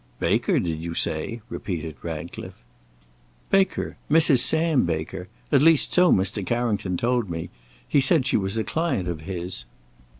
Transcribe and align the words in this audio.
"Baker, 0.19 0.57
did 0.59 0.79
you 0.79 0.95
say?" 0.95 1.41
repeated 1.47 1.95
Ratcliffe. 2.01 2.63
"Baker 3.51 3.97
Mrs. 4.09 4.39
Sam 4.39 4.83
Baker; 4.83 5.27
at 5.51 5.61
least 5.61 5.93
so 5.93 6.11
Mr. 6.11 6.43
Carrington 6.43 6.97
told 6.97 7.29
me; 7.29 7.51
he 7.87 8.01
said 8.01 8.25
she 8.25 8.35
was 8.35 8.57
a 8.57 8.63
client 8.63 9.07
of 9.07 9.21
his." 9.21 9.65